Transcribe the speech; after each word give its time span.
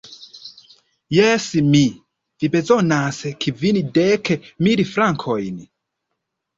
Jes, 1.17 1.45
mi! 1.67 1.83
Vi 2.41 2.51
bezonas 2.57 3.23
kvindek 3.47 4.35
mil 4.67 4.87
frankojn? 4.97 5.65